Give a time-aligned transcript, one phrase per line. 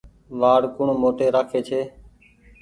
[0.39, 1.81] وآڙ ڪوڻ موٽي رآکي ڇي۔